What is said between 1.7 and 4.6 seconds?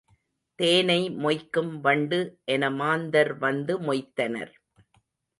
வண்டு என மாந்தர் வந்து மொய்த்தனர்.